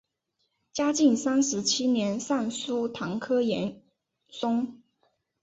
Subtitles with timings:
[0.73, 3.83] 嘉靖三十七年上疏弹劾严
[4.29, 4.81] 嵩。